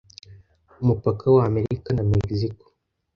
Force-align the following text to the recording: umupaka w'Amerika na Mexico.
umupaka 0.81 1.25
w'Amerika 1.35 1.89
na 1.97 2.03
Mexico. 2.11 2.65